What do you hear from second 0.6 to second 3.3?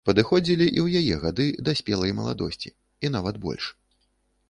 і ў яе гады да спелай маладосці, і